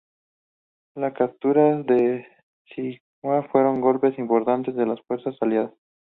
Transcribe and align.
La 0.95 1.13
captura 1.13 1.75
de 1.83 2.25
Pisagua 2.65 3.47
fue 3.51 3.69
un 3.69 3.81
golpe 3.81 4.11
importante 4.17 4.71
a 4.71 4.85
las 4.87 4.99
fuerzas 5.03 5.35
aliadas. 5.41 5.73